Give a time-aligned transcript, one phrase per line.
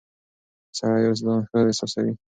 [0.77, 2.13] سړی اوس ځان ښه احساسوي.